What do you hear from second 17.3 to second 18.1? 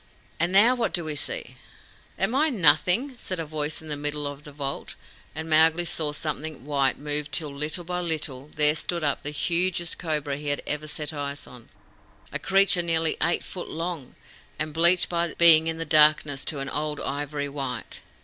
white.